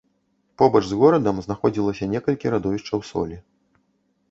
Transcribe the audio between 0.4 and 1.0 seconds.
Побач з